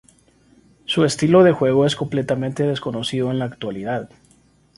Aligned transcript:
Su 0.85 1.05
estilo 1.05 1.43
de 1.43 1.51
juego 1.51 1.85
es 1.85 1.95
completamente 1.95 2.63
desconocido 2.63 3.29
en 3.29 3.37
la 3.37 3.45
actualidad. 3.45 4.09